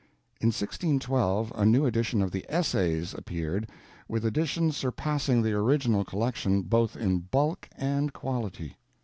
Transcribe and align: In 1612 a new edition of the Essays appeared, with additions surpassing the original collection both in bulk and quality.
In 0.39 0.47
1612 0.47 1.53
a 1.55 1.63
new 1.63 1.85
edition 1.85 2.23
of 2.23 2.31
the 2.31 2.43
Essays 2.49 3.13
appeared, 3.13 3.69
with 4.07 4.25
additions 4.25 4.75
surpassing 4.75 5.43
the 5.43 5.53
original 5.53 6.03
collection 6.03 6.63
both 6.63 6.95
in 6.95 7.19
bulk 7.19 7.69
and 7.77 8.11
quality. 8.11 8.77